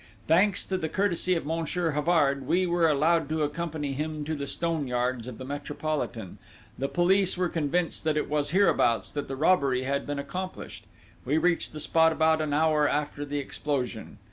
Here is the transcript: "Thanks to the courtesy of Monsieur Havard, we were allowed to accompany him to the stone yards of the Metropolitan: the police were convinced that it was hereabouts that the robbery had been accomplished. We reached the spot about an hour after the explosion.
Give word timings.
"Thanks 0.25 0.65
to 0.65 0.79
the 0.79 0.89
courtesy 0.89 1.35
of 1.35 1.45
Monsieur 1.45 1.91
Havard, 1.91 2.47
we 2.47 2.65
were 2.65 2.89
allowed 2.89 3.29
to 3.29 3.43
accompany 3.43 3.93
him 3.93 4.23
to 4.25 4.33
the 4.33 4.47
stone 4.47 4.87
yards 4.87 5.27
of 5.27 5.37
the 5.37 5.45
Metropolitan: 5.45 6.39
the 6.75 6.87
police 6.87 7.37
were 7.37 7.49
convinced 7.49 8.03
that 8.05 8.17
it 8.17 8.27
was 8.27 8.49
hereabouts 8.49 9.11
that 9.11 9.27
the 9.27 9.35
robbery 9.35 9.83
had 9.83 10.07
been 10.07 10.17
accomplished. 10.17 10.85
We 11.23 11.37
reached 11.37 11.71
the 11.71 11.79
spot 11.79 12.11
about 12.11 12.41
an 12.41 12.51
hour 12.51 12.87
after 12.89 13.23
the 13.23 13.37
explosion. 13.37 14.17